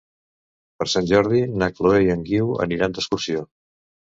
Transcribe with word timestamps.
Per 0.79 0.87
Sant 0.93 1.09
Jordi 1.11 1.41
na 1.63 1.67
Chloé 1.75 2.01
i 2.05 2.09
en 2.15 2.25
Guiu 2.31 2.51
aniran 2.69 2.97
d'excursió. 2.97 3.47